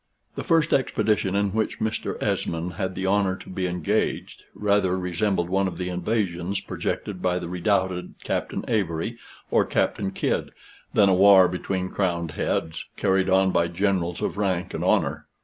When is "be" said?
3.51-3.67